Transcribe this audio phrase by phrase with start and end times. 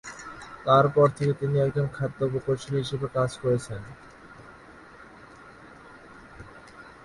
[0.65, 3.81] তারপর থেকে তিনি একজন খাদ্য প্রকৌশলী হিসাবে কাজ করেছেন।